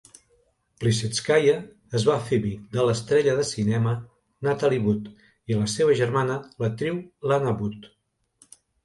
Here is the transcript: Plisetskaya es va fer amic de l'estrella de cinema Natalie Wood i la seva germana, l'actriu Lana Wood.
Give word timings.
Plisetskaya 0.83 1.57
es 1.99 2.05
va 2.07 2.15
fer 2.29 2.39
amic 2.41 2.63
de 2.77 2.85
l'estrella 2.87 3.35
de 3.39 3.45
cinema 3.49 3.93
Natalie 4.47 4.81
Wood 4.87 5.11
i 5.53 5.59
la 5.61 5.69
seva 5.75 5.99
germana, 6.01 6.39
l'actriu 6.65 6.99
Lana 7.33 7.53
Wood. 7.61 7.87